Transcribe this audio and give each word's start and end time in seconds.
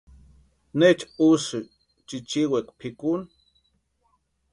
¿Necha 0.79 1.05
úsï 1.29 1.59
chichiwekwa 2.07 2.73
pʼikuni? 2.79 3.25